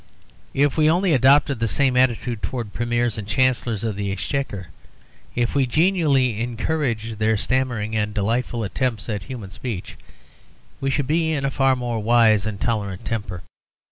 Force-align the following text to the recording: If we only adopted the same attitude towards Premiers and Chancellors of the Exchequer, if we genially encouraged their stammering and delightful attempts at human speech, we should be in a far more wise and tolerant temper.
If 0.55 0.77
we 0.77 0.89
only 0.89 1.13
adopted 1.13 1.59
the 1.59 1.67
same 1.67 1.95
attitude 1.95 2.41
towards 2.41 2.71
Premiers 2.73 3.19
and 3.19 3.27
Chancellors 3.27 3.83
of 3.83 3.95
the 3.95 4.11
Exchequer, 4.11 4.69
if 5.35 5.53
we 5.53 5.67
genially 5.67 6.41
encouraged 6.41 7.19
their 7.19 7.37
stammering 7.37 7.95
and 7.95 8.11
delightful 8.11 8.63
attempts 8.63 9.07
at 9.09 9.21
human 9.25 9.51
speech, 9.51 9.97
we 10.79 10.89
should 10.89 11.05
be 11.05 11.31
in 11.33 11.45
a 11.45 11.51
far 11.51 11.75
more 11.75 11.99
wise 11.99 12.47
and 12.47 12.59
tolerant 12.59 13.05
temper. 13.05 13.43